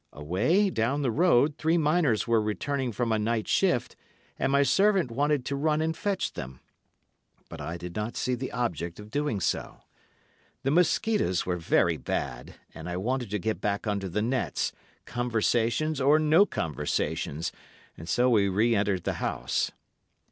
[0.13, 3.95] Away, down the road, three miners were returning from a night shift,
[4.39, 6.59] and my servant wanted to run and fetch them,
[7.49, 9.81] but I did not see the object of doing so.
[10.63, 14.71] The mosquitoes were very bad, and I wanted to get back under the nets,
[15.05, 17.51] conversations or no conversations,
[17.95, 19.69] and so we re entered the house.